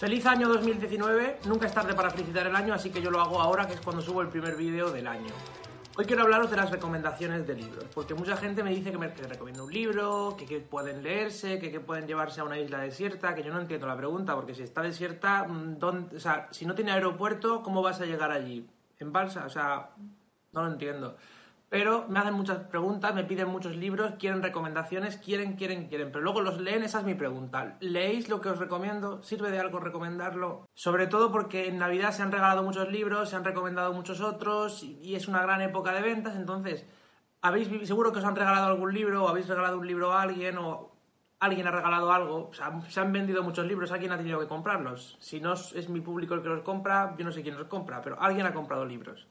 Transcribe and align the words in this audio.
Feliz 0.00 0.24
año 0.24 0.48
2019, 0.48 1.40
nunca 1.44 1.66
es 1.66 1.74
tarde 1.74 1.92
para 1.92 2.08
felicitar 2.08 2.46
el 2.46 2.56
año, 2.56 2.72
así 2.72 2.88
que 2.88 3.02
yo 3.02 3.10
lo 3.10 3.20
hago 3.20 3.38
ahora, 3.38 3.66
que 3.66 3.74
es 3.74 3.82
cuando 3.82 4.00
subo 4.00 4.22
el 4.22 4.28
primer 4.28 4.56
vídeo 4.56 4.90
del 4.90 5.06
año. 5.06 5.28
Hoy 5.94 6.06
quiero 6.06 6.22
hablaros 6.22 6.50
de 6.50 6.56
las 6.56 6.70
recomendaciones 6.70 7.46
de 7.46 7.54
libros, 7.54 7.84
porque 7.92 8.14
mucha 8.14 8.34
gente 8.38 8.62
me 8.62 8.70
dice 8.70 8.92
que 8.92 8.96
me 8.96 9.12
que 9.12 9.24
recomiendo 9.24 9.62
un 9.62 9.70
libro, 9.70 10.36
que, 10.38 10.46
que 10.46 10.60
pueden 10.60 11.02
leerse, 11.02 11.58
que, 11.58 11.70
que, 11.70 11.80
pueden 11.80 12.06
llevarse 12.06 12.40
a 12.40 12.44
una 12.44 12.58
isla 12.58 12.78
desierta, 12.78 13.34
que 13.34 13.42
yo 13.42 13.52
no 13.52 13.60
entiendo 13.60 13.86
la 13.86 13.96
pregunta, 13.98 14.34
porque 14.34 14.54
si 14.54 14.62
está 14.62 14.80
desierta, 14.80 15.46
mm, 15.46 15.78
¿dónde, 15.78 16.16
o 16.16 16.20
sea, 16.20 16.48
si 16.50 16.64
no 16.64 16.74
tiene 16.74 16.92
aeropuerto, 16.92 17.62
¿cómo 17.62 17.82
vas 17.82 18.00
a 18.00 18.06
llegar 18.06 18.30
allí? 18.30 18.66
¿En 19.00 19.12
balsa? 19.12 19.44
O 19.44 19.50
sea, 19.50 19.90
no 20.52 20.62
lo 20.62 20.72
entiendo 20.72 21.18
pero 21.70 22.04
me 22.08 22.18
hacen 22.18 22.34
muchas 22.34 22.58
preguntas, 22.64 23.14
me 23.14 23.22
piden 23.22 23.48
muchos 23.48 23.76
libros, 23.76 24.14
quieren 24.18 24.42
recomendaciones, 24.42 25.18
quieren, 25.18 25.54
quieren, 25.54 25.86
quieren, 25.86 26.10
pero 26.10 26.24
luego 26.24 26.40
los 26.40 26.60
leen, 26.60 26.82
esa 26.82 26.98
es 26.98 27.04
mi 27.04 27.14
pregunta. 27.14 27.76
¿Leéis 27.78 28.28
lo 28.28 28.40
que 28.40 28.48
os 28.48 28.58
recomiendo? 28.58 29.22
¿Sirve 29.22 29.52
de 29.52 29.60
algo 29.60 29.78
recomendarlo? 29.78 30.68
Sobre 30.74 31.06
todo 31.06 31.30
porque 31.30 31.68
en 31.68 31.78
Navidad 31.78 32.10
se 32.10 32.22
han 32.22 32.32
regalado 32.32 32.64
muchos 32.64 32.90
libros, 32.90 33.30
se 33.30 33.36
han 33.36 33.44
recomendado 33.44 33.92
muchos 33.92 34.20
otros 34.20 34.82
y 34.82 35.14
es 35.14 35.28
una 35.28 35.42
gran 35.42 35.60
época 35.60 35.92
de 35.92 36.02
ventas, 36.02 36.34
entonces, 36.34 36.84
habéis 37.40 37.68
seguro 37.86 38.12
que 38.12 38.18
os 38.18 38.24
han 38.24 38.34
regalado 38.34 38.66
algún 38.66 38.92
libro 38.92 39.24
o 39.24 39.28
habéis 39.28 39.46
regalado 39.46 39.78
un 39.78 39.86
libro 39.86 40.12
a 40.12 40.22
alguien 40.22 40.58
o 40.58 40.90
alguien 41.38 41.68
ha 41.68 41.70
regalado 41.70 42.12
algo, 42.12 42.50
se 42.88 43.00
han 43.00 43.12
vendido 43.12 43.44
muchos 43.44 43.64
libros, 43.64 43.92
alguien 43.92 44.10
ha 44.10 44.18
tenido 44.18 44.40
que 44.40 44.48
comprarlos. 44.48 45.16
Si 45.20 45.40
no 45.40 45.52
es 45.52 45.88
mi 45.88 46.00
público 46.00 46.34
el 46.34 46.42
que 46.42 46.48
los 46.48 46.62
compra, 46.62 47.14
yo 47.16 47.24
no 47.24 47.30
sé 47.30 47.42
quién 47.42 47.56
los 47.56 47.68
compra, 47.68 48.02
pero 48.02 48.20
alguien 48.20 48.44
ha 48.44 48.52
comprado 48.52 48.84
libros. 48.84 49.28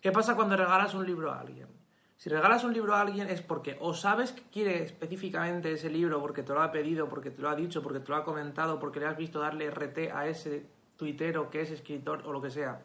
¿Qué 0.00 0.10
pasa 0.10 0.34
cuando 0.34 0.56
regalas 0.56 0.94
un 0.94 1.06
libro 1.06 1.30
a 1.30 1.38
alguien? 1.38 1.81
Si 2.22 2.30
regalas 2.30 2.62
un 2.62 2.72
libro 2.72 2.94
a 2.94 3.00
alguien 3.00 3.28
es 3.28 3.42
porque 3.42 3.76
o 3.80 3.94
sabes 3.94 4.30
que 4.30 4.42
quiere 4.42 4.84
específicamente 4.84 5.72
ese 5.72 5.90
libro 5.90 6.20
porque 6.20 6.44
te 6.44 6.52
lo 6.52 6.62
ha 6.62 6.70
pedido, 6.70 7.08
porque 7.08 7.32
te 7.32 7.42
lo 7.42 7.48
ha 7.48 7.56
dicho, 7.56 7.82
porque 7.82 7.98
te 7.98 8.10
lo 8.10 8.14
ha 8.14 8.22
comentado, 8.22 8.78
porque 8.78 9.00
le 9.00 9.06
has 9.06 9.16
visto 9.16 9.40
darle 9.40 9.68
RT 9.68 10.12
a 10.14 10.28
ese 10.28 10.64
tuitero 10.96 11.50
que 11.50 11.62
es 11.62 11.72
escritor 11.72 12.22
o 12.24 12.32
lo 12.32 12.40
que 12.40 12.50
sea. 12.50 12.80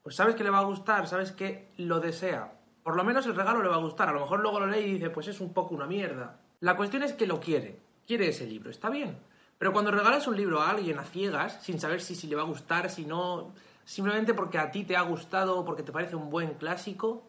Pues 0.00 0.14
sabes 0.14 0.36
que 0.36 0.44
le 0.44 0.50
va 0.50 0.60
a 0.60 0.64
gustar, 0.64 1.08
sabes 1.08 1.32
que 1.32 1.72
lo 1.78 1.98
desea. 1.98 2.52
Por 2.84 2.94
lo 2.94 3.02
menos 3.02 3.26
el 3.26 3.34
regalo 3.34 3.64
le 3.64 3.68
va 3.68 3.74
a 3.74 3.80
gustar. 3.80 4.10
A 4.10 4.12
lo 4.12 4.20
mejor 4.20 4.38
luego 4.38 4.60
lo 4.60 4.68
lee 4.68 4.78
y 4.78 4.92
dice, 4.92 5.10
pues 5.10 5.26
es 5.26 5.40
un 5.40 5.52
poco 5.52 5.74
una 5.74 5.88
mierda. 5.88 6.38
La 6.60 6.76
cuestión 6.76 7.02
es 7.02 7.14
que 7.14 7.26
lo 7.26 7.40
quiere. 7.40 7.80
Quiere 8.06 8.28
ese 8.28 8.46
libro. 8.46 8.70
Está 8.70 8.90
bien. 8.90 9.18
Pero 9.58 9.72
cuando 9.72 9.90
regalas 9.90 10.28
un 10.28 10.36
libro 10.36 10.60
a 10.60 10.70
alguien 10.70 11.00
a 11.00 11.04
ciegas, 11.04 11.64
sin 11.64 11.80
saber 11.80 12.00
si, 12.00 12.14
si 12.14 12.28
le 12.28 12.36
va 12.36 12.42
a 12.42 12.44
gustar, 12.44 12.90
si 12.90 13.04
no, 13.04 13.54
simplemente 13.84 14.34
porque 14.34 14.58
a 14.58 14.70
ti 14.70 14.84
te 14.84 14.94
ha 14.94 15.02
gustado 15.02 15.58
o 15.58 15.64
porque 15.64 15.82
te 15.82 15.90
parece 15.90 16.14
un 16.14 16.30
buen 16.30 16.54
clásico, 16.54 17.24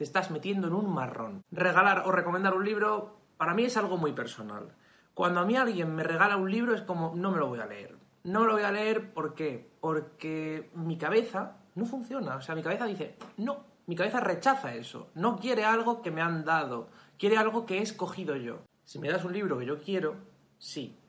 te 0.00 0.04
estás 0.04 0.30
metiendo 0.30 0.66
en 0.68 0.72
un 0.72 0.90
marrón. 0.94 1.44
Regalar 1.50 2.04
o 2.06 2.10
recomendar 2.10 2.54
un 2.54 2.64
libro 2.64 3.20
para 3.36 3.52
mí 3.52 3.64
es 3.64 3.76
algo 3.76 3.98
muy 3.98 4.12
personal. 4.12 4.74
Cuando 5.12 5.40
a 5.40 5.44
mí 5.44 5.56
alguien 5.56 5.94
me 5.94 6.02
regala 6.02 6.38
un 6.38 6.50
libro 6.50 6.74
es 6.74 6.80
como, 6.80 7.14
no 7.14 7.30
me 7.30 7.36
lo 7.36 7.48
voy 7.48 7.60
a 7.60 7.66
leer. 7.66 7.98
No 8.24 8.40
me 8.40 8.46
lo 8.46 8.52
voy 8.52 8.62
a 8.62 8.72
leer 8.72 9.12
¿por 9.12 9.34
qué? 9.34 9.70
Porque 9.78 10.70
mi 10.74 10.96
cabeza 10.96 11.58
no 11.74 11.84
funciona. 11.84 12.36
O 12.36 12.40
sea, 12.40 12.54
mi 12.54 12.62
cabeza 12.62 12.86
dice, 12.86 13.18
no, 13.36 13.66
mi 13.84 13.94
cabeza 13.94 14.20
rechaza 14.20 14.72
eso. 14.74 15.10
No 15.16 15.36
quiere 15.36 15.66
algo 15.66 16.00
que 16.00 16.10
me 16.10 16.22
han 16.22 16.46
dado. 16.46 16.88
Quiere 17.18 17.36
algo 17.36 17.66
que 17.66 17.76
he 17.76 17.82
escogido 17.82 18.36
yo. 18.36 18.62
Si 18.84 18.98
me 18.98 19.10
das 19.10 19.26
un 19.26 19.34
libro 19.34 19.58
que 19.58 19.66
yo 19.66 19.82
quiero, 19.82 20.16
sí 20.56 20.99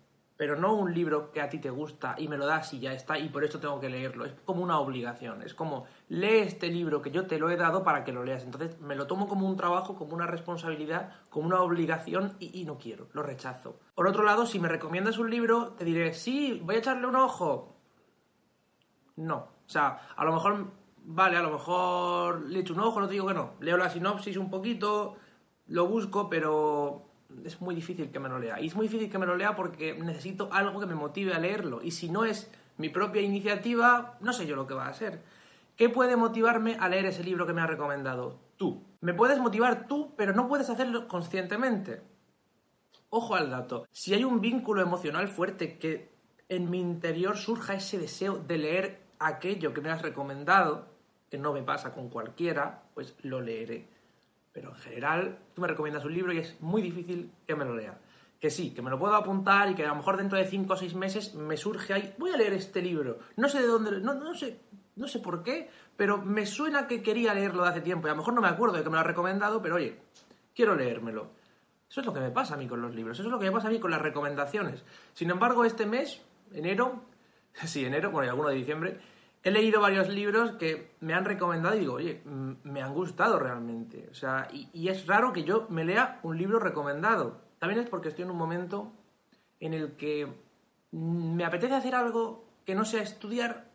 pero 0.42 0.56
no 0.56 0.74
un 0.74 0.92
libro 0.92 1.32
que 1.32 1.40
a 1.40 1.50
ti 1.50 1.60
te 1.60 1.70
gusta 1.70 2.16
y 2.18 2.28
me 2.28 2.36
lo 2.36 2.48
das 2.48 2.74
y 2.74 2.80
ya 2.80 2.94
está 2.94 3.20
y 3.20 3.30
por 3.30 3.44
eso 3.44 3.60
tengo 3.60 3.80
que 3.80 3.90
leerlo. 3.90 4.26
Es 4.26 4.34
como 4.44 4.64
una 4.64 4.80
obligación, 4.80 5.44
es 5.44 5.54
como 5.54 5.86
lee 6.10 6.40
este 6.40 6.70
libro 6.70 7.00
que 7.00 7.12
yo 7.12 7.28
te 7.28 7.38
lo 7.38 7.52
he 7.52 7.58
dado 7.58 7.84
para 7.84 8.04
que 8.04 8.12
lo 8.12 8.24
leas. 8.24 8.44
Entonces 8.44 8.82
me 8.82 8.96
lo 8.96 9.06
tomo 9.06 9.28
como 9.28 9.48
un 9.48 9.56
trabajo, 9.56 9.96
como 9.96 10.16
una 10.16 10.26
responsabilidad, 10.26 11.12
como 11.30 11.46
una 11.46 11.62
obligación 11.62 12.38
y, 12.40 12.66
no 12.66 12.80
quiero, 12.80 13.08
lo 13.14 13.22
rechazo. 13.22 13.78
Por 13.94 14.08
otro 14.08 14.24
lado, 14.24 14.48
si 14.48 14.58
me 14.58 14.68
recomiendas 14.68 15.20
un 15.20 15.30
libro, 15.30 15.76
te 15.78 15.86
diré, 15.86 16.12
sí, 16.16 16.60
voy 16.64 16.74
a 16.74 16.80
echarle 16.80 17.06
un 17.06 17.18
ojo. 17.18 17.76
No, 19.18 19.36
o 19.38 19.70
sea, 19.70 20.10
a 20.16 20.26
lo 20.26 20.34
mejor, 20.34 20.72
vale, 21.04 21.38
a 21.38 21.44
lo 21.44 21.52
mejor 21.52 22.42
le 22.50 22.62
echo 22.62 22.74
un 22.74 22.80
ojo, 22.80 23.00
no 23.00 23.06
te 23.06 23.14
digo 23.14 23.28
que 23.28 23.36
no. 23.36 23.52
Leo 23.60 23.78
la 23.78 23.92
sinopsis 23.92 24.38
un 24.38 24.50
poquito, 24.50 25.18
lo 25.68 25.86
busco, 25.86 26.32
pero 26.32 27.11
es 27.46 27.62
muy 27.62 27.76
difícil 27.76 28.12
que 28.12 28.20
me 28.20 28.30
lo 28.30 28.40
lea. 28.40 28.60
Y 28.60 28.68
es 28.68 28.76
muy 28.76 28.88
difícil 28.88 29.10
que 29.10 29.18
me 29.18 29.26
lo 29.26 29.36
lea 29.36 29.56
porque 29.56 29.94
necesito 29.94 30.50
algo 30.52 30.80
que 30.80 30.86
me 30.86 30.96
motive 30.96 31.34
a 31.34 31.40
leerlo. 31.40 31.82
Y 31.82 31.92
si 31.92 32.10
no 32.10 32.26
es 32.26 32.50
mi 32.78 32.90
propia 32.90 33.22
iniciativa, 33.22 34.18
no 34.22 34.34
sé 34.34 34.46
yo 34.46 34.56
lo 34.56 34.68
que 34.68 34.74
va 34.74 34.88
a 34.88 34.94
ser. 34.94 35.22
¿Qué 35.76 35.90
puede 35.90 36.16
motivarme 36.16 36.78
a 36.80 36.90
leer 36.90 37.06
ese 37.06 37.24
libro 37.24 37.48
que 37.48 37.54
me 37.54 37.62
ha 37.62 37.68
recomendado? 37.68 38.40
Tú. 38.58 38.84
Me 39.02 39.14
puedes 39.14 39.40
motivar 39.40 39.88
tú, 39.88 40.14
pero 40.16 40.34
no 40.34 40.48
puedes 40.48 40.70
hacerlo 40.70 41.08
conscientemente. 41.08 42.02
Ojo 43.10 43.36
al 43.36 43.50
dato. 43.50 43.88
Si 43.92 44.14
hay 44.14 44.24
un 44.24 44.42
vínculo 44.42 44.82
emocional 44.82 45.28
fuerte 45.28 45.78
que 45.78 46.12
en 46.50 46.70
mi 46.70 46.80
interior 46.80 47.38
surja 47.38 47.74
ese 47.74 47.98
deseo 47.98 48.38
de 48.38 48.58
leer 48.58 49.02
aquello 49.20 49.74
que 49.74 49.82
me 49.82 49.90
has 49.90 50.02
recomendado, 50.02 50.88
que 51.30 51.38
no 51.38 51.54
me 51.54 51.64
pasa 51.64 51.94
con 51.94 52.10
cualquiera, 52.10 52.84
pues 52.94 53.16
lo 53.24 53.42
leeré. 53.42 53.88
Pero 54.52 54.70
en 54.70 54.76
general, 54.76 55.40
tú 55.54 55.62
me 55.62 55.68
recomiendas 55.68 56.06
un 56.06 56.14
libro 56.14 56.34
y 56.34 56.40
es 56.40 56.60
muy 56.62 56.82
difícil 56.82 57.32
que 57.48 57.56
me 57.56 57.66
lo 57.66 57.76
lea. 57.76 58.00
Que 58.40 58.50
sí, 58.50 58.74
que 58.74 58.82
me 58.82 58.90
lo 58.90 59.00
puedo 59.00 59.16
apuntar 59.16 59.70
y 59.70 59.76
que 59.76 59.86
a 59.86 59.90
lo 59.90 59.96
mejor 59.96 60.18
dentro 60.18 60.38
de 60.38 60.46
5 60.46 60.74
o 60.74 60.76
6 60.76 60.96
meses 60.96 61.36
me 61.36 61.58
surge 61.58 61.94
ahí, 61.94 62.16
voy 62.18 62.32
a 62.32 62.38
leer 62.38 62.54
este 62.54 62.82
libro. 62.82 63.20
No 63.38 63.48
sé 63.48 63.62
de 63.62 63.68
dónde, 63.68 64.00
no, 64.00 64.16
no 64.16 64.34
sé, 64.34 64.60
no 64.96 65.08
sé 65.08 65.20
por 65.20 65.44
qué, 65.44 65.70
pero 65.96 66.18
me 66.18 66.46
suena 66.46 66.88
que 66.88 67.02
quería 67.04 67.34
leerlo 67.34 67.64
de 67.64 67.70
hace 67.70 67.82
tiempo. 67.82 68.08
Y 68.08 68.10
a 68.10 68.14
lo 68.14 68.18
mejor 68.18 68.34
no 68.34 68.42
me 68.42 68.48
acuerdo 68.48 68.78
de 68.78 68.84
que 68.84 68.90
me 68.90 68.96
lo 68.96 69.02
ha 69.02 69.04
recomendado, 69.04 69.62
pero 69.62 69.76
oye, 69.76 70.00
quiero 70.56 70.76
leérmelo. 70.76 71.30
Eso 71.90 72.00
es 72.00 72.06
lo 72.06 72.14
que 72.14 72.22
me 72.22 72.32
pasa 72.32 72.56
a 72.56 72.58
mí 72.58 72.68
con 72.68 72.82
los 72.82 72.96
libros, 72.96 73.20
eso 73.20 73.28
es 73.28 73.32
lo 73.32 73.38
que 73.38 73.46
me 73.46 73.52
pasa 73.52 73.68
a 73.68 73.72
mí 73.72 73.80
con 73.80 73.92
las 73.92 74.02
recomendaciones. 74.02 74.84
Sin 75.14 75.30
embargo, 75.30 75.66
este 75.66 75.86
mes, 75.86 76.22
enero, 76.54 77.04
sí, 77.66 77.86
enero, 77.86 78.12
bueno, 78.12 78.28
y 78.28 78.30
alguno 78.30 78.50
de 78.50 78.56
diciembre, 78.56 79.00
he 79.44 79.52
leído 79.52 79.82
varios 79.82 80.08
libros 80.10 80.52
que 80.52 80.92
me 81.00 81.14
han 81.14 81.26
recomendado 81.26 81.76
y 81.76 81.80
digo, 81.80 81.94
oye, 81.94 82.22
me 82.26 82.82
han 82.82 82.94
gustado 82.94 83.40
realmente. 83.40 84.08
O 84.12 84.14
sea, 84.14 84.48
y, 84.52 84.88
es 84.88 85.08
raro 85.08 85.34
que 85.34 85.44
yo 85.44 85.66
me 85.70 85.84
lea 85.84 86.20
un 86.24 86.38
libro 86.38 86.60
recomendado. 86.60 87.42
También 87.60 87.82
es 87.82 87.90
porque 87.90 88.10
estoy 88.10 88.24
en 88.24 88.32
un 88.32 88.38
momento 88.38 88.92
en 89.60 89.74
el 89.74 89.96
que 89.96 90.28
me 90.92 91.44
apetece 91.44 91.74
hacer 91.74 91.96
algo 91.96 92.46
que 92.66 92.76
no 92.76 92.86
sea 92.86 93.02
estudiar 93.02 93.72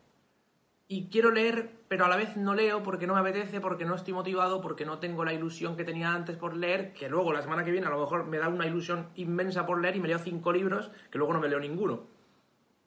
y 0.89 1.09
quiero 1.09 1.33
leer, 1.33 1.73
pero 1.89 2.05
a 2.05 2.09
la 2.09 2.17
vez 2.17 2.37
no 2.37 2.55
leo 2.55 2.85
porque 2.85 3.09
no 3.09 3.15
me 3.15 3.21
apetece, 3.21 3.61
porque 3.61 3.85
no 3.85 3.97
estoy 3.97 4.13
motivado, 4.13 4.61
porque 4.61 4.87
no 4.87 4.99
tengo 4.99 5.25
la 5.25 5.33
ilusión 5.33 5.77
que 5.77 5.83
tenía 5.83 6.13
antes 6.13 6.37
por 6.37 6.57
leer, 6.57 6.93
que 6.93 7.09
luego 7.09 7.33
la 7.33 7.43
semana 7.43 7.65
que 7.65 7.73
viene 7.73 7.89
a 7.89 7.91
lo 7.91 8.01
mejor 8.01 8.27
me 8.27 8.39
da 8.39 8.49
una 8.49 8.67
ilusión 8.67 9.09
inmensa 9.17 9.67
por 9.67 9.81
leer 9.81 9.97
y 9.97 10.01
me 10.01 10.09
leo 10.09 10.21
cinco 10.21 10.53
libros 10.53 10.93
que 11.11 11.19
luego 11.19 11.33
no 11.33 11.41
me 11.41 11.49
leo 11.49 11.59
ninguno. 11.59 12.05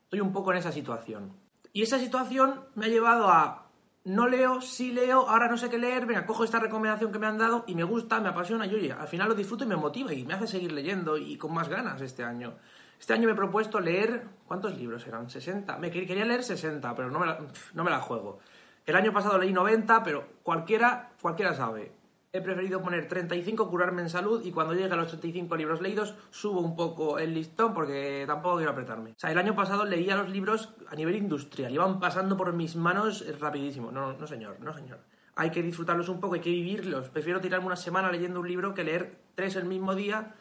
Estoy 0.04 0.22
un 0.22 0.32
poco 0.32 0.52
en 0.52 0.60
esa 0.60 0.72
situación. 0.72 1.34
Y 1.74 1.84
esa 1.84 2.00
situación 2.00 2.66
me 2.76 2.86
ha 2.86 2.90
llevado 2.90 3.30
a 3.30 3.70
no 4.06 4.28
leo, 4.28 4.62
sí 4.62 4.92
leo, 4.92 5.28
ahora 5.28 5.48
no 5.48 5.58
sé 5.58 5.70
qué 5.70 5.78
leer, 5.78 6.06
venga, 6.06 6.26
cojo 6.26 6.44
esta 6.44 6.60
recomendación 6.60 7.12
que 7.12 7.20
me 7.20 7.28
han 7.28 7.38
dado 7.38 7.64
y 7.68 7.76
me 7.76 7.84
gusta, 7.84 8.20
me 8.20 8.30
apasiona 8.30 8.66
y 8.66 8.74
oye, 8.74 8.92
al 8.92 9.08
final 9.08 9.30
lo 9.30 9.36
disfruto 9.36 9.66
y 9.66 9.68
me 9.68 9.76
motiva 9.76 10.14
y 10.14 10.24
me 10.24 10.34
hace 10.34 10.48
seguir 10.48 10.72
leyendo 10.72 11.18
y 11.18 11.38
con 11.38 11.54
más 11.54 11.70
ganas 11.70 12.02
este 12.02 12.24
año. 12.24 12.56
Este 13.00 13.14
año 13.14 13.28
me 13.28 13.34
he 13.34 13.36
propuesto 13.36 13.80
leer, 13.80 14.26
¿cuántos 14.48 14.78
libros 14.78 15.06
eran? 15.06 15.28
¿60? 15.28 15.78
Me 15.78 15.92
quería 15.92 16.26
leer 16.26 16.44
60, 16.44 16.96
pero 16.96 17.12
no 17.12 17.20
me 17.20 17.28
la, 17.28 17.40
no 17.74 17.84
me 17.84 17.92
la 17.92 18.00
juego. 18.00 18.40
El 18.86 18.96
año 18.96 19.14
pasado 19.14 19.38
leí 19.38 19.54
90, 19.54 20.04
pero 20.04 20.28
cualquiera, 20.44 21.12
cualquiera 21.22 21.54
sabe 21.54 21.99
he 22.32 22.42
preferido 22.42 22.82
poner 22.82 23.08
35, 23.08 23.70
curarme 23.70 24.04
en 24.04 24.10
salud 24.10 24.46
y 24.46 24.52
cuando 24.52 24.74
llegue 24.74 24.94
a 24.94 24.96
los 24.96 25.08
35 25.08 25.56
libros 25.56 25.82
leídos 25.82 26.14
subo 26.30 26.60
un 26.62 26.76
poco 26.76 27.18
el 27.18 27.34
listón 27.34 27.74
porque 27.74 28.24
tampoco 28.28 28.58
quiero 28.58 28.72
apretarme. 28.72 29.12
O 29.12 29.16
sea, 29.18 29.32
el 29.32 29.38
año 29.38 29.56
pasado 29.56 29.86
leía 29.86 30.16
los 30.16 30.30
libros 30.30 30.70
a 30.88 30.96
nivel 30.96 31.16
industrial, 31.16 31.74
iban 31.74 32.00
pasando 32.00 32.38
por 32.38 32.54
mis 32.54 32.76
manos 32.76 33.26
rapidísimo. 33.40 33.92
No, 33.92 34.14
no 34.14 34.28
señor, 34.28 34.60
no 34.60 34.74
señor. 34.74 35.00
Hay 35.36 35.50
que 35.50 35.64
disfrutarlos 35.64 36.10
un 36.10 36.20
poco, 36.20 36.36
hay 36.36 36.42
que 36.42 36.52
vivirlos. 36.52 37.10
Prefiero 37.10 37.42
tirarme 37.42 37.68
una 37.68 37.76
semana 37.76 38.12
leyendo 38.12 38.42
un 38.42 38.48
libro 38.48 38.74
que 38.74 38.84
leer 38.84 39.18
tres 39.34 39.56
el 39.56 39.66
mismo 39.66 39.96
día 39.96 40.36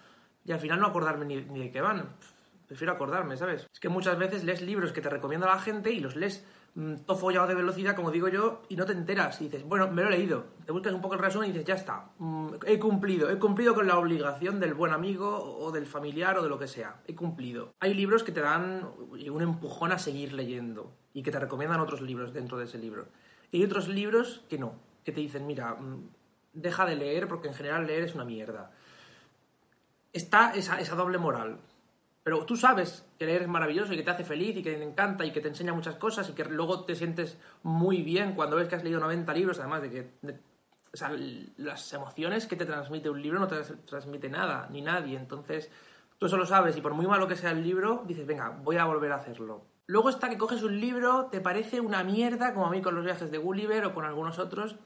y 0.44 0.52
al 0.52 0.60
final 0.60 0.80
no 0.80 0.86
acordarme 0.88 1.24
ni, 1.24 1.36
ni 1.36 1.60
de 1.60 1.70
qué 1.70 1.80
van. 1.80 2.16
Prefiero 2.68 2.92
acordarme, 2.92 3.38
¿sabes? 3.38 3.66
Es 3.72 3.80
que 3.80 3.88
muchas 3.88 4.18
veces 4.18 4.44
lees 4.44 4.60
libros 4.60 4.92
que 4.92 5.00
te 5.00 5.08
recomienda 5.08 5.46
la 5.46 5.58
gente 5.58 5.90
y 5.90 6.00
los 6.00 6.16
lees 6.16 6.44
mm, 6.74 6.96
todo 7.06 7.16
follado 7.16 7.46
de 7.46 7.54
velocidad, 7.54 7.96
como 7.96 8.10
digo 8.10 8.28
yo, 8.28 8.60
y 8.68 8.76
no 8.76 8.84
te 8.84 8.92
enteras. 8.92 9.40
Y 9.40 9.44
dices, 9.44 9.64
bueno, 9.64 9.90
me 9.90 10.02
lo 10.02 10.08
he 10.08 10.10
leído. 10.10 10.44
Te 10.66 10.72
buscas 10.72 10.92
un 10.92 11.00
poco 11.00 11.14
el 11.14 11.20
resumen 11.20 11.48
y 11.48 11.52
dices, 11.52 11.66
ya 11.66 11.74
está. 11.74 12.10
mm, 12.18 12.48
he 12.66 12.78
cumplido. 12.78 13.30
He 13.30 13.38
cumplido 13.38 13.74
con 13.74 13.86
la 13.86 13.98
obligación 13.98 14.60
del 14.60 14.74
buen 14.74 14.92
amigo 14.92 15.58
o 15.58 15.72
del 15.72 15.86
familiar 15.86 16.36
o 16.36 16.42
de 16.42 16.50
lo 16.50 16.58
que 16.58 16.68
sea. 16.68 17.00
He 17.06 17.14
cumplido. 17.14 17.72
Hay 17.80 17.94
libros 17.94 18.22
que 18.22 18.32
te 18.32 18.42
dan 18.42 18.86
un 19.10 19.42
empujón 19.42 19.90
a 19.92 19.98
seguir 19.98 20.34
leyendo 20.34 20.92
y 21.14 21.22
que 21.22 21.30
te 21.30 21.38
recomiendan 21.40 21.80
otros 21.80 22.02
libros 22.02 22.34
dentro 22.34 22.58
de 22.58 22.66
ese 22.66 22.76
libro. 22.76 23.08
Y 23.50 23.58
hay 23.58 23.64
otros 23.64 23.88
libros 23.88 24.44
que 24.50 24.58
no, 24.58 24.74
que 25.04 25.12
te 25.12 25.20
dicen, 25.22 25.46
mira, 25.46 25.74
mm, 25.74 26.10
deja 26.52 26.84
de 26.84 26.96
leer 26.96 27.28
porque 27.28 27.48
en 27.48 27.54
general 27.54 27.86
leer 27.86 28.04
es 28.04 28.14
una 28.14 28.26
mierda. 28.26 28.72
Está 30.12 30.54
esa, 30.54 30.78
esa 30.80 30.94
doble 30.96 31.16
moral. 31.16 31.60
Pero 32.22 32.44
tú 32.44 32.56
sabes 32.56 33.06
que 33.18 33.26
leer 33.26 33.42
es 33.42 33.48
maravilloso 33.48 33.92
y 33.92 33.96
que 33.96 34.02
te 34.02 34.10
hace 34.10 34.24
feliz 34.24 34.56
y 34.56 34.62
que 34.62 34.74
te 34.74 34.82
encanta 34.82 35.24
y 35.24 35.32
que 35.32 35.40
te 35.40 35.48
enseña 35.48 35.72
muchas 35.72 35.96
cosas 35.96 36.28
y 36.28 36.32
que 36.32 36.44
luego 36.44 36.84
te 36.84 36.94
sientes 36.94 37.38
muy 37.62 38.02
bien 38.02 38.34
cuando 38.34 38.56
ves 38.56 38.68
que 38.68 38.74
has 38.76 38.84
leído 38.84 39.00
90 39.00 39.32
libros, 39.32 39.58
además 39.60 39.82
de 39.82 39.90
que 39.90 40.10
o 40.92 40.96
sea, 40.96 41.12
las 41.56 41.92
emociones 41.92 42.46
que 42.46 42.56
te 42.56 42.64
transmite 42.64 43.10
un 43.10 43.22
libro 43.22 43.38
no 43.38 43.46
te 43.46 43.56
transmite 43.86 44.28
nada, 44.28 44.68
ni 44.70 44.80
nadie. 44.80 45.16
Entonces, 45.16 45.70
tú 46.18 46.26
eso 46.26 46.36
lo 46.36 46.46
sabes 46.46 46.76
y 46.76 46.80
por 46.80 46.94
muy 46.94 47.06
malo 47.06 47.28
que 47.28 47.36
sea 47.36 47.50
el 47.50 47.62
libro, 47.62 48.04
dices, 48.06 48.26
venga, 48.26 48.50
voy 48.50 48.76
a 48.76 48.84
volver 48.84 49.12
a 49.12 49.16
hacerlo. 49.16 49.66
Luego 49.86 50.10
está 50.10 50.28
que 50.28 50.38
coges 50.38 50.62
un 50.62 50.80
libro, 50.80 51.26
te 51.26 51.40
parece 51.40 51.80
una 51.80 52.04
mierda, 52.04 52.52
como 52.52 52.66
a 52.66 52.70
mí 52.70 52.82
con 52.82 52.94
los 52.94 53.04
viajes 53.04 53.30
de 53.30 53.38
Gulliver 53.38 53.84
o 53.86 53.94
con 53.94 54.04
algunos 54.04 54.38
otros, 54.38 54.76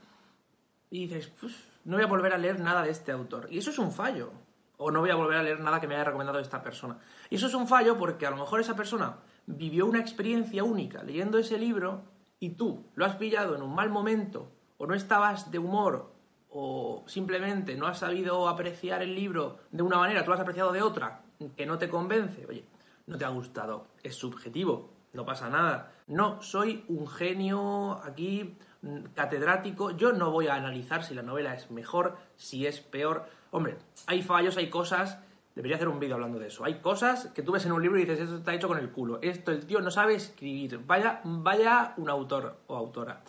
y 0.91 1.07
dices, 1.07 1.29
"Pues, 1.41 1.55
no 1.85 1.97
voy 1.97 2.05
a 2.05 2.09
volver 2.09 2.33
a 2.33 2.39
leer 2.39 2.61
nada 2.61 2.83
de 2.83 2.91
este 2.91 3.13
autor. 3.13 3.49
Y 3.51 3.59
eso 3.59 3.71
es 3.71 3.79
un 3.79 3.93
fallo. 3.93 4.33
O 4.83 4.91
no 4.91 5.01
voy 5.01 5.11
a 5.11 5.15
volver 5.15 5.39
a 5.39 5.43
leer 5.45 5.61
nada 5.61 5.81
que 5.81 5.87
me 5.87 5.95
haya 5.95 6.05
recomendado 6.05 6.41
esta 6.41 6.61
persona. 6.61 6.99
Y 7.31 7.37
eso 7.37 7.47
es 7.47 7.55
un 7.55 7.69
fallo 7.69 7.97
porque 7.97 8.27
a 8.27 8.31
lo 8.31 8.37
mejor 8.37 8.61
esa 8.61 8.75
persona 8.75 9.17
vivió 9.47 9.87
una 9.87 10.01
experiencia 10.01 10.65
única 10.65 11.05
leyendo 11.05 11.39
ese 11.39 11.57
libro 11.57 12.03
y 12.41 12.51
tú 12.51 12.85
lo 12.97 13.05
has 13.05 13.15
pillado 13.15 13.55
en 13.55 13.63
un 13.63 13.73
mal 13.73 13.91
momento 13.91 14.51
o 14.79 14.87
no 14.87 14.95
estabas 14.95 15.53
de 15.53 15.61
humor 15.61 16.13
o 16.51 17.05
simplemente 17.07 17.77
no 17.77 17.87
has 17.87 18.01
sabido 18.01 18.49
apreciar 18.49 19.03
el 19.03 19.15
libro 19.15 19.61
de 19.71 19.85
una 19.85 19.99
manera, 19.99 20.25
tú 20.25 20.31
lo 20.31 20.35
has 20.35 20.41
apreciado 20.41 20.73
de 20.73 20.83
otra 20.83 21.23
que 21.57 21.65
no 21.65 21.79
te 21.79 21.89
convence. 21.89 22.45
Oye, 22.47 22.65
no 23.07 23.17
te 23.17 23.25
ha 23.25 23.29
gustado. 23.29 23.87
Es 24.03 24.17
subjetivo. 24.17 24.91
No 25.13 25.25
pasa 25.25 25.49
nada. 25.49 25.93
No 26.07 26.43
soy 26.43 26.85
un 26.89 27.07
genio 27.07 28.01
aquí 28.03 28.57
catedrático. 29.15 29.91
Yo 29.93 30.13
no 30.13 30.31
voy 30.31 30.49
a 30.49 30.55
analizar 30.55 31.05
si 31.05 31.15
la 31.15 31.23
novela 31.23 31.55
es 31.55 31.71
mejor, 31.71 32.17
si 32.37 32.67
es 32.67 32.81
peor. 32.81 33.27
Hombre, 33.51 33.77
hay 34.07 34.23
fallos, 34.23 34.57
hay 34.57 34.71
cosas. 34.71 35.19
Debería 35.55 35.77
hacer 35.77 35.89
un 35.89 36.01
vídeo 36.01 36.15
hablando 36.15 36.39
de 36.39 36.47
eso. 36.47 36.65
Hay 36.65 36.81
cosas 36.81 37.27
que 37.35 37.43
tú 37.43 37.53
ves 37.53 37.67
en 37.67 37.73
un 37.73 37.83
libro 37.83 37.99
y 37.99 38.03
dices, 38.03 38.21
esto 38.21 38.37
está 38.37 38.55
hecho 38.55 38.69
con 38.69 38.79
el 38.79 38.91
culo. 38.91 39.19
Esto 39.21 39.53
el 39.53 39.67
tío 39.67 39.81
no 39.81 39.91
sabe 39.91 40.15
escribir. 40.15 40.81
Vaya, 40.87 41.21
vaya 41.25 41.95
un 41.99 42.09
autor 42.09 42.61
o 42.69 42.77
autora. 42.77 43.23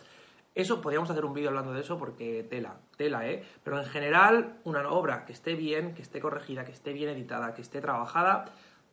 Eso 0.54 0.80
podríamos 0.80 1.10
hacer 1.10 1.24
un 1.24 1.34
vídeo 1.34 1.48
hablando 1.48 1.72
de 1.72 1.80
eso 1.80 1.98
porque 1.98 2.46
tela, 2.48 2.76
tela, 2.96 3.28
¿eh? 3.28 3.44
Pero 3.64 3.78
en 3.78 3.86
general, 3.86 4.60
una 4.62 4.88
obra 4.88 5.24
que 5.24 5.32
esté 5.32 5.54
bien, 5.54 5.94
que 5.94 6.02
esté 6.02 6.20
corregida, 6.20 6.64
que 6.64 6.70
esté 6.70 6.92
bien 6.92 7.10
editada, 7.10 7.54
que 7.54 7.60
esté 7.60 7.80
trabajada, 7.80 8.44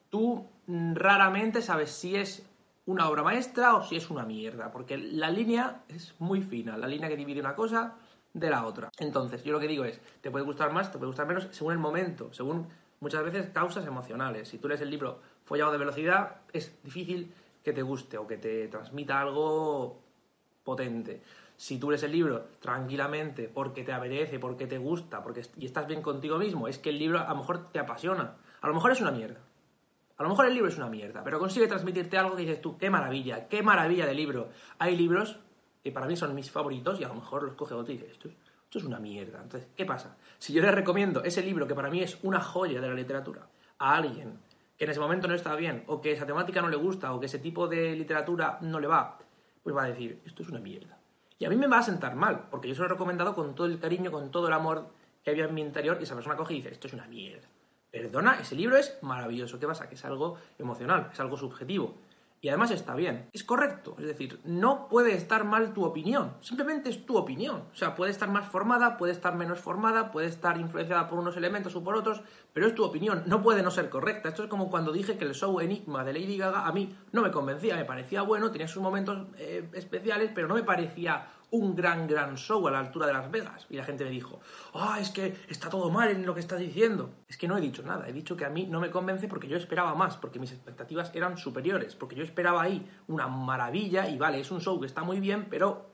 tú 0.10 0.50
raramente 0.68 1.62
sabes 1.62 1.92
si 1.92 2.16
es 2.16 2.51
una 2.86 3.10
obra 3.10 3.24
maestra 3.24 3.76
o 3.76 3.84
si 3.84 3.96
es 3.96 4.10
una 4.10 4.24
mierda, 4.24 4.72
porque 4.72 4.98
la 4.98 5.30
línea 5.30 5.84
es 5.88 6.16
muy 6.20 6.42
fina, 6.42 6.78
la 6.78 6.88
línea 6.88 7.10
que 7.10 7.16
divide 7.16 7.40
una 7.40 7.56
cosa 7.56 7.96
de 8.34 8.50
la 8.50 8.66
otra. 8.66 8.90
Entonces, 8.98 9.44
yo 9.44 9.54
lo 9.54 9.60
que 9.60 9.68
digo 9.68 9.86
es, 9.86 10.00
te 10.22 10.32
puede 10.32 10.46
gustar 10.46 10.72
más, 10.72 10.92
te 10.92 10.98
puede 10.98 11.10
gustar 11.10 11.28
menos, 11.28 11.48
según 11.52 11.74
el 11.74 11.80
momento, 11.80 12.34
según 12.34 12.68
muchas 13.00 13.24
veces 13.24 13.50
causas 13.50 13.86
emocionales. 13.86 14.48
Si 14.48 14.58
tú 14.58 14.68
lees 14.68 14.82
el 14.82 14.90
libro 14.90 15.20
follado 15.44 15.72
de 15.72 15.78
velocidad, 15.78 16.38
es 16.54 16.82
difícil 16.84 17.34
que 17.64 17.74
te 17.74 17.82
guste 17.82 18.18
o 18.18 18.28
que 18.28 18.38
te 18.38 18.68
transmita 18.68 19.20
algo 19.20 20.00
potente. 20.64 21.22
Si 21.58 21.78
tú 21.78 21.92
lees 21.92 22.04
el 22.04 22.12
libro 22.12 22.46
tranquilamente 22.60 23.48
porque 23.48 23.84
te 23.84 23.94
apetece, 23.94 24.40
porque 24.40 24.66
te 24.66 24.80
gusta, 24.80 25.22
porque 25.22 25.46
y 25.58 25.66
estás 25.66 25.88
bien 25.88 26.02
contigo 26.02 26.38
mismo, 26.38 26.68
es 26.68 26.80
que 26.80 26.90
el 26.90 26.98
libro 26.98 27.20
a 27.20 27.30
lo 27.30 27.36
mejor 27.36 27.72
te 27.72 27.80
apasiona. 27.80 28.36
A 28.62 28.68
lo 28.68 28.74
mejor 28.74 28.92
es 28.92 29.02
una 29.02 29.12
mierda. 29.12 29.40
A 30.22 30.24
lo 30.24 30.30
mejor 30.30 30.46
el 30.46 30.54
libro 30.54 30.70
es 30.70 30.78
una 30.78 30.88
mierda, 30.88 31.24
pero 31.24 31.40
consigue 31.40 31.66
transmitirte 31.66 32.16
algo 32.16 32.36
que 32.36 32.44
dices 32.44 32.62
tú, 32.62 32.78
qué 32.78 32.92
maravilla, 32.92 33.48
qué 33.48 33.64
maravilla 33.64 34.06
de 34.06 34.14
libro. 34.14 34.50
Hay 34.78 34.96
libros 34.96 35.40
que 35.84 35.92
para 35.92 36.06
mí 36.06 36.16
son 36.16 36.36
mis 36.36 36.52
favoritos 36.52 37.00
y 37.00 37.04
a 37.04 37.08
lo 37.08 37.16
mejor 37.16 37.42
los 37.42 37.56
coge 37.56 37.74
otro 37.74 37.92
y 37.92 37.98
dice, 37.98 38.12
esto 38.12 38.28
es, 38.28 38.36
esto 38.66 38.78
es 38.78 38.86
una 38.86 39.00
mierda. 39.00 39.42
Entonces, 39.42 39.68
¿qué 39.76 39.84
pasa? 39.84 40.16
Si 40.38 40.54
yo 40.54 40.62
le 40.62 40.70
recomiendo 40.70 41.24
ese 41.24 41.42
libro 41.42 41.66
que 41.66 41.74
para 41.74 41.90
mí 41.90 42.04
es 42.04 42.20
una 42.22 42.40
joya 42.40 42.80
de 42.80 42.88
la 42.88 42.94
literatura 42.94 43.48
a 43.80 43.96
alguien 43.96 44.38
que 44.78 44.86
en 44.86 44.92
ese 44.92 45.00
momento 45.00 45.28
no 45.28 45.34
está 45.34 45.56
bien, 45.56 45.86
o 45.88 46.00
que 46.00 46.12
esa 46.12 46.28
temática 46.28 46.62
no 46.62 46.70
le 46.70 46.78
gusta, 46.78 47.16
o 47.16 47.20
que 47.20 47.26
ese 47.26 47.40
tipo 47.40 47.68
de 47.68 47.96
literatura 47.96 48.60
no 48.62 48.80
le 48.80 48.86
va, 48.86 49.18
pues 49.64 49.76
va 49.76 49.86
a 49.86 49.88
decir, 49.88 50.22
esto 50.24 50.44
es 50.44 50.50
una 50.50 50.60
mierda. 50.60 51.00
Y 51.40 51.46
a 51.46 51.50
mí 51.50 51.56
me 51.56 51.66
va 51.66 51.80
a 51.80 51.84
sentar 51.84 52.16
mal, 52.16 52.48
porque 52.52 52.68
yo 52.68 52.76
se 52.76 52.82
lo 52.82 52.86
he 52.86 52.90
recomendado 52.90 53.34
con 53.34 53.56
todo 53.56 53.66
el 53.66 53.80
cariño, 53.80 54.12
con 54.12 54.30
todo 54.30 54.50
el 54.50 54.54
amor 54.54 54.92
que 55.24 55.32
había 55.32 55.46
en 55.46 55.56
mi 55.56 55.62
interior, 55.62 55.98
y 56.00 56.04
esa 56.04 56.14
persona 56.14 56.36
coge 56.36 56.54
y 56.54 56.58
dice, 56.58 56.70
esto 56.70 56.86
es 56.86 56.94
una 56.94 57.08
mierda. 57.08 57.48
Perdona, 57.92 58.40
ese 58.40 58.56
libro 58.56 58.78
es 58.78 58.98
maravilloso. 59.02 59.60
¿Qué 59.60 59.68
pasa? 59.68 59.90
Que 59.90 59.96
es 59.96 60.06
algo 60.06 60.38
emocional, 60.58 61.10
es 61.12 61.20
algo 61.20 61.36
subjetivo. 61.36 61.96
Y 62.44 62.50
además 62.50 62.72
está 62.72 62.96
bien, 62.96 63.30
es 63.34 63.44
correcto. 63.44 63.96
Es 64.00 64.06
decir, 64.06 64.40
no 64.46 64.88
puede 64.88 65.14
estar 65.14 65.44
mal 65.44 65.74
tu 65.74 65.86
opinión, 65.86 66.34
simplemente 66.42 66.90
es 66.90 67.06
tu 67.06 67.16
opinión. 67.16 67.66
O 67.72 67.76
sea, 67.76 67.94
puede 67.94 68.10
estar 68.10 68.30
más 68.32 68.48
formada, 68.48 68.98
puede 68.98 69.14
estar 69.14 69.36
menos 69.36 69.60
formada, 69.60 70.12
puede 70.12 70.26
estar 70.26 70.58
influenciada 70.58 71.08
por 71.08 71.20
unos 71.20 71.38
elementos 71.38 71.76
o 71.76 71.84
por 71.84 71.96
otros, 71.96 72.24
pero 72.52 72.66
es 72.66 72.74
tu 72.74 72.84
opinión, 72.84 73.22
no 73.28 73.44
puede 73.44 73.62
no 73.62 73.70
ser 73.70 73.90
correcta. 73.92 74.30
Esto 74.30 74.44
es 74.44 74.50
como 74.50 74.72
cuando 74.72 74.92
dije 74.92 75.20
que 75.20 75.26
el 75.26 75.36
show 75.36 75.60
Enigma 75.60 76.04
de 76.04 76.14
Lady 76.14 76.36
Gaga 76.36 76.66
a 76.66 76.72
mí 76.72 76.96
no 77.12 77.22
me 77.22 77.30
convencía, 77.30 77.76
me 77.76 77.86
parecía 77.86 78.24
bueno, 78.24 78.50
tenía 78.50 78.68
sus 78.68 78.82
momentos 78.82 79.28
eh, 79.38 79.70
especiales, 79.74 80.32
pero 80.34 80.48
no 80.48 80.56
me 80.56 80.64
parecía 80.64 81.28
un 81.52 81.76
gran, 81.76 82.08
gran 82.08 82.38
show 82.38 82.68
a 82.68 82.72
la 82.72 82.80
altura 82.80 83.08
de 83.08 83.14
Las 83.14 83.30
Vegas. 83.30 83.68
Y 83.70 83.78
la 83.78 83.84
gente 83.84 84.04
me 84.04 84.10
dijo, 84.10 84.40
ah, 84.74 84.98
es 85.00 85.10
que 85.10 85.38
está 85.48 85.70
todo 85.70 85.90
mal 85.90 86.10
en 86.10 86.26
lo 86.26 86.34
que 86.34 86.40
estás 86.40 86.60
diciendo. 86.60 87.12
Es 87.28 87.38
que 87.38 87.48
no 87.48 87.58
he 87.58 87.62
dicho 87.62 87.84
nada, 87.84 88.08
he 88.08 88.14
dicho 88.14 88.36
que 88.36 88.46
a 88.46 88.50
mí 88.50 88.66
no 88.68 88.80
me 88.80 88.90
convence 88.90 89.28
porque 89.28 89.48
yo 89.48 89.58
esperaba 89.58 89.94
más, 89.94 90.18
porque 90.18 90.40
mis 90.40 90.52
expectativas 90.52 91.12
eran 91.14 91.38
superiores, 91.38 91.96
porque 91.96 92.16
yo 92.16 92.24
esperaba 92.24 92.62
ahí 92.62 92.90
una 93.08 93.28
maravilla 93.28 94.08
y 94.10 94.18
vale, 94.18 94.40
es 94.40 94.52
un 94.52 94.62
show 94.62 94.80
que 94.80 94.88
está 94.88 95.04
muy 95.04 95.20
bien, 95.20 95.48
pero 95.50 95.92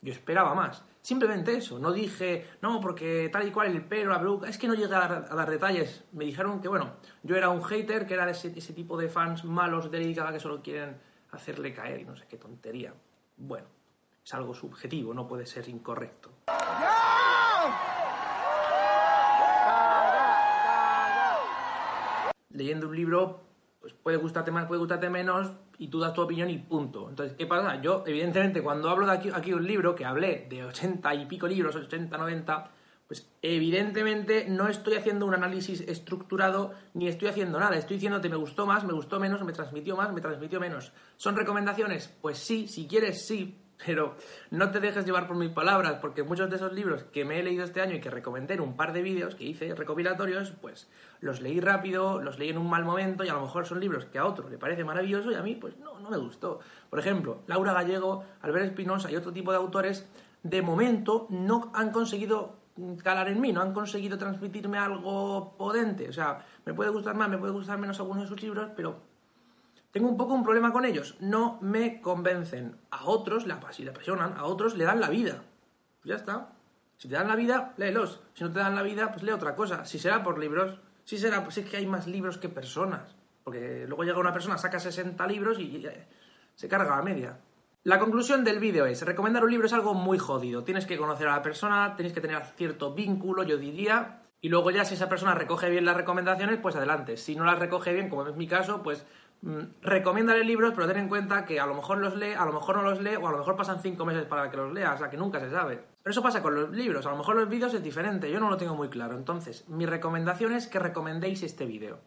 yo 0.00 0.12
esperaba 0.12 0.54
más. 0.54 0.84
Simplemente 1.00 1.56
eso, 1.56 1.78
no 1.78 1.92
dije, 1.92 2.46
no, 2.60 2.80
porque 2.80 3.28
tal 3.32 3.46
y 3.46 3.50
cual 3.50 3.68
el 3.68 3.84
pelo, 3.84 4.12
la 4.12 4.18
peluca, 4.18 4.48
es 4.48 4.58
que 4.58 4.68
no 4.68 4.74
llegué 4.74 4.94
a 4.94 5.00
dar, 5.00 5.26
a 5.30 5.34
dar 5.34 5.50
detalles. 5.50 6.04
Me 6.12 6.24
dijeron 6.24 6.60
que, 6.60 6.68
bueno, 6.68 6.94
yo 7.22 7.36
era 7.36 7.50
un 7.50 7.62
hater, 7.62 8.06
que 8.06 8.14
era 8.14 8.28
ese, 8.30 8.52
ese 8.56 8.72
tipo 8.72 8.96
de 8.96 9.08
fans 9.08 9.44
malos 9.44 9.90
de 9.90 9.98
Lady 9.98 10.14
Gaga 10.14 10.32
que 10.32 10.40
solo 10.40 10.62
quieren 10.62 10.96
hacerle 11.32 11.72
caer 11.72 12.00
y 12.00 12.04
no 12.04 12.16
sé 12.16 12.26
qué 12.28 12.36
tontería. 12.36 12.94
Bueno, 13.36 13.66
es 14.24 14.34
algo 14.34 14.54
subjetivo, 14.54 15.12
no 15.14 15.26
puede 15.26 15.46
ser 15.46 15.68
incorrecto. 15.68 16.30
Leyendo 22.50 22.88
un 22.88 22.96
libro, 22.96 23.40
pues 23.80 23.94
puede 23.94 24.18
gustarte 24.18 24.50
más, 24.50 24.66
puede 24.66 24.78
gustarte 24.78 25.10
menos, 25.10 25.50
y 25.78 25.88
tú 25.88 25.98
das 25.98 26.12
tu 26.14 26.22
opinión 26.22 26.50
y 26.50 26.58
punto. 26.58 27.08
Entonces, 27.08 27.36
¿qué 27.36 27.46
pasa? 27.46 27.80
Yo, 27.80 28.04
evidentemente, 28.06 28.62
cuando 28.62 28.88
hablo 28.90 29.06
de 29.06 29.12
aquí, 29.12 29.30
aquí 29.34 29.52
un 29.52 29.66
libro, 29.66 29.94
que 29.94 30.04
hablé 30.04 30.46
de 30.48 30.64
80 30.64 31.14
y 31.14 31.26
pico 31.26 31.48
libros, 31.48 31.74
80, 31.74 32.16
90, 32.16 32.70
pues 33.08 33.30
evidentemente 33.42 34.46
no 34.48 34.68
estoy 34.68 34.94
haciendo 34.94 35.26
un 35.26 35.34
análisis 35.34 35.80
estructurado 35.80 36.72
ni 36.94 37.08
estoy 37.08 37.28
haciendo 37.28 37.58
nada. 37.58 37.76
Estoy 37.76 37.96
diciéndote 37.96 38.28
me 38.28 38.36
gustó 38.36 38.64
más, 38.64 38.84
me 38.84 38.92
gustó 38.92 39.18
menos, 39.18 39.42
me 39.42 39.52
transmitió 39.52 39.96
más, 39.96 40.12
me 40.12 40.20
transmitió 40.20 40.60
menos. 40.60 40.92
¿Son 41.16 41.36
recomendaciones? 41.36 42.08
Pues 42.22 42.38
sí, 42.38 42.68
si 42.68 42.86
quieres, 42.86 43.26
sí. 43.26 43.61
Pero 43.84 44.16
no 44.50 44.70
te 44.70 44.80
dejes 44.80 45.04
llevar 45.04 45.26
por 45.26 45.36
mis 45.36 45.50
palabras, 45.50 45.98
porque 46.00 46.22
muchos 46.22 46.50
de 46.50 46.56
esos 46.56 46.72
libros 46.72 47.04
que 47.04 47.24
me 47.24 47.38
he 47.38 47.42
leído 47.42 47.64
este 47.64 47.80
año 47.80 47.96
y 47.96 48.00
que 48.00 48.10
recomendé 48.10 48.54
en 48.54 48.60
un 48.60 48.76
par 48.76 48.92
de 48.92 49.02
vídeos 49.02 49.34
que 49.34 49.44
hice 49.44 49.74
recopilatorios, 49.74 50.52
pues 50.60 50.88
los 51.20 51.40
leí 51.40 51.60
rápido, 51.60 52.20
los 52.20 52.38
leí 52.38 52.50
en 52.50 52.58
un 52.58 52.68
mal 52.68 52.84
momento 52.84 53.24
y 53.24 53.28
a 53.28 53.34
lo 53.34 53.42
mejor 53.42 53.66
son 53.66 53.80
libros 53.80 54.04
que 54.06 54.18
a 54.18 54.26
otro 54.26 54.48
le 54.48 54.58
parece 54.58 54.84
maravilloso 54.84 55.30
y 55.30 55.34
a 55.34 55.42
mí 55.42 55.54
pues 55.54 55.76
no, 55.78 55.98
no 55.98 56.10
me 56.10 56.16
gustó. 56.16 56.60
Por 56.90 56.98
ejemplo, 56.98 57.42
Laura 57.46 57.72
Gallego, 57.72 58.24
Albert 58.42 58.66
Espinosa 58.66 59.10
y 59.10 59.16
otro 59.16 59.32
tipo 59.32 59.50
de 59.50 59.58
autores, 59.58 60.06
de 60.42 60.62
momento 60.62 61.26
no 61.30 61.70
han 61.74 61.90
conseguido 61.90 62.62
calar 63.02 63.28
en 63.28 63.40
mí, 63.40 63.52
no 63.52 63.60
han 63.60 63.72
conseguido 63.72 64.18
transmitirme 64.18 64.78
algo 64.78 65.54
potente. 65.56 66.08
O 66.08 66.12
sea, 66.12 66.44
me 66.64 66.74
puede 66.74 66.90
gustar 66.90 67.14
más, 67.14 67.28
me 67.28 67.38
puede 67.38 67.52
gustar 67.52 67.78
menos 67.78 67.98
algunos 68.00 68.24
de 68.24 68.28
sus 68.28 68.42
libros, 68.42 68.70
pero 68.74 69.11
tengo 69.92 70.08
un 70.08 70.16
poco 70.16 70.32
un 70.32 70.42
problema 70.42 70.72
con 70.72 70.86
ellos. 70.86 71.16
No 71.20 71.58
me 71.60 72.00
convencen. 72.00 72.76
A 72.90 73.04
otros, 73.04 73.46
la, 73.46 73.60
si 73.72 73.84
le 73.84 73.90
apasionan, 73.90 74.34
a 74.38 74.44
otros 74.44 74.74
le 74.74 74.84
dan 74.84 75.00
la 75.00 75.10
vida. 75.10 75.44
Pues 76.00 76.08
ya 76.08 76.16
está. 76.16 76.52
Si 76.96 77.08
te 77.08 77.14
dan 77.14 77.28
la 77.28 77.36
vida, 77.36 77.74
léelos. 77.76 78.20
Si 78.32 78.42
no 78.42 78.50
te 78.50 78.60
dan 78.60 78.74
la 78.74 78.82
vida, 78.82 79.12
pues 79.12 79.22
lee 79.22 79.32
otra 79.32 79.54
cosa. 79.54 79.84
Si 79.84 79.98
será 79.98 80.22
por 80.22 80.38
libros, 80.38 80.78
si 81.04 81.18
será, 81.18 81.44
pues 81.44 81.58
es 81.58 81.68
que 81.68 81.76
hay 81.76 81.86
más 81.86 82.06
libros 82.06 82.38
que 82.38 82.48
personas. 82.48 83.14
Porque 83.44 83.84
luego 83.86 84.04
llega 84.04 84.18
una 84.18 84.32
persona, 84.32 84.56
saca 84.56 84.80
60 84.80 85.26
libros 85.26 85.58
y, 85.58 85.84
se 86.54 86.68
carga 86.68 86.96
a 86.96 87.02
media. 87.02 87.38
La 87.84 87.98
conclusión 87.98 88.44
del 88.44 88.60
vídeo 88.60 88.86
es, 88.86 89.02
recomendar 89.02 89.44
un 89.44 89.50
libro 89.50 89.66
es 89.66 89.72
algo 89.74 89.92
muy 89.92 90.16
jodido. 90.16 90.64
Tienes 90.64 90.86
que 90.86 90.96
conocer 90.96 91.28
a 91.28 91.36
la 91.36 91.42
persona, 91.42 91.96
tienes 91.96 92.14
que 92.14 92.20
tener 92.20 92.42
cierto 92.56 92.94
vínculo, 92.94 93.42
yo 93.42 93.58
diría. 93.58 94.22
Y 94.40 94.48
luego 94.48 94.70
ya 94.70 94.84
si 94.84 94.94
esa 94.94 95.08
persona 95.08 95.34
recoge 95.34 95.68
bien 95.68 95.84
las 95.84 95.96
recomendaciones, 95.96 96.60
pues 96.62 96.76
adelante. 96.76 97.16
Si 97.16 97.36
no 97.36 97.44
las 97.44 97.58
recoge 97.58 97.92
bien, 97.92 98.08
como 98.08 98.26
es 98.26 98.36
mi 98.36 98.46
caso, 98.46 98.82
pues 98.82 99.04
recomiéndale 99.82 100.44
libros, 100.44 100.72
pero 100.74 100.86
ten 100.86 100.98
en 100.98 101.08
cuenta 101.08 101.44
que 101.44 101.58
a 101.58 101.66
lo 101.66 101.74
mejor 101.74 101.98
los 101.98 102.16
lee, 102.16 102.32
a 102.32 102.44
lo 102.44 102.52
mejor 102.52 102.76
no 102.76 102.82
los 102.82 103.00
lee, 103.00 103.16
o 103.16 103.26
a 103.26 103.32
lo 103.32 103.38
mejor 103.38 103.56
pasan 103.56 103.80
cinco 103.80 104.04
meses 104.04 104.24
para 104.24 104.50
que 104.50 104.56
los 104.56 104.72
lea, 104.72 104.94
o 104.94 104.98
sea 104.98 105.10
que 105.10 105.16
nunca 105.16 105.40
se 105.40 105.50
sabe. 105.50 105.82
Pero 106.02 106.12
eso 106.12 106.22
pasa 106.22 106.42
con 106.42 106.54
los 106.54 106.70
libros, 106.70 107.06
a 107.06 107.10
lo 107.10 107.16
mejor 107.16 107.36
los 107.36 107.48
vídeos 107.48 107.74
es 107.74 107.82
diferente, 107.82 108.30
yo 108.30 108.40
no 108.40 108.50
lo 108.50 108.56
tengo 108.56 108.74
muy 108.74 108.88
claro. 108.88 109.16
Entonces, 109.16 109.68
mi 109.68 109.86
recomendación 109.86 110.52
es 110.52 110.66
que 110.66 110.78
recomendéis 110.78 111.42
este 111.42 111.66
vídeo 111.66 111.98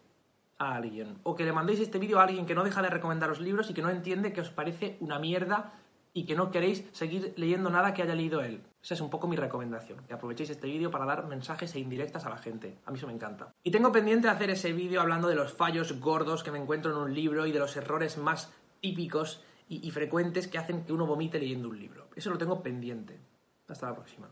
a 0.58 0.74
alguien. 0.74 1.18
O 1.22 1.36
que 1.36 1.44
le 1.44 1.52
mandéis 1.52 1.80
este 1.80 1.98
vídeo 1.98 2.18
a 2.18 2.24
alguien 2.24 2.46
que 2.46 2.54
no 2.54 2.64
deja 2.64 2.82
de 2.82 2.90
recomendaros 2.90 3.40
libros 3.40 3.70
y 3.70 3.74
que 3.74 3.82
no 3.82 3.90
entiende 3.90 4.32
que 4.32 4.40
os 4.40 4.50
parece 4.50 4.96
una 5.00 5.18
mierda 5.18 5.74
y 6.14 6.24
que 6.24 6.34
no 6.34 6.50
queréis 6.50 6.88
seguir 6.92 7.34
leyendo 7.36 7.68
nada 7.68 7.92
que 7.92 8.02
haya 8.02 8.14
leído 8.14 8.40
él. 8.40 8.62
Esa 8.86 8.94
es 8.94 9.00
un 9.00 9.10
poco 9.10 9.26
mi 9.26 9.34
recomendación, 9.34 10.04
que 10.06 10.14
aprovechéis 10.14 10.50
este 10.50 10.68
vídeo 10.68 10.92
para 10.92 11.04
dar 11.04 11.26
mensajes 11.26 11.74
e 11.74 11.80
indirectas 11.80 12.24
a 12.24 12.30
la 12.30 12.38
gente. 12.38 12.78
A 12.84 12.92
mí 12.92 12.98
eso 12.98 13.08
me 13.08 13.12
encanta. 13.12 13.52
Y 13.64 13.72
tengo 13.72 13.90
pendiente 13.90 14.28
hacer 14.28 14.48
ese 14.48 14.72
vídeo 14.72 15.00
hablando 15.00 15.26
de 15.26 15.34
los 15.34 15.52
fallos 15.52 15.98
gordos 15.98 16.44
que 16.44 16.52
me 16.52 16.60
encuentro 16.60 16.92
en 16.92 16.98
un 16.98 17.12
libro 17.12 17.46
y 17.46 17.50
de 17.50 17.58
los 17.58 17.76
errores 17.76 18.16
más 18.16 18.52
típicos 18.80 19.42
y, 19.68 19.84
y 19.84 19.90
frecuentes 19.90 20.46
que 20.46 20.58
hacen 20.58 20.84
que 20.84 20.92
uno 20.92 21.04
vomite 21.04 21.40
leyendo 21.40 21.68
un 21.68 21.80
libro. 21.80 22.06
Eso 22.14 22.30
lo 22.30 22.38
tengo 22.38 22.62
pendiente. 22.62 23.18
Hasta 23.66 23.88
la 23.88 23.96
próxima. 23.96 24.28